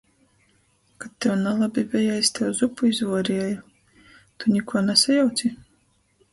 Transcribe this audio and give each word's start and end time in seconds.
Kod 1.03 1.11
tev 1.25 1.33
nalabi 1.41 1.83
beja, 1.91 2.15
es 2.23 2.33
tev 2.39 2.49
zupu 2.61 2.91
izvuorieju... 2.95 3.61
Tu 4.37 4.57
nikuo 4.59 4.87
nasajauci? 4.91 5.57